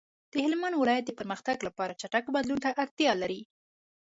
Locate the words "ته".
2.65-2.69